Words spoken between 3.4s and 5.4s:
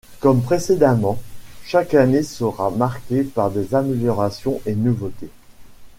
des améliorations et nouveautés.